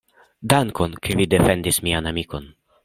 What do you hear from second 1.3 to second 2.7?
defendis mian amikon.